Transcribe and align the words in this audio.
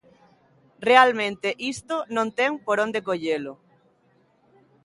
Realmente 0.89 1.47
isto 1.73 1.95
non 2.15 2.27
ten 2.37 2.51
por 2.65 2.77
onde 2.85 3.05
collelo. 3.07 3.53